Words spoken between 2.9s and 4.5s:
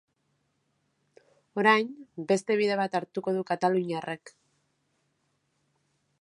hartuko du kataluniarrak.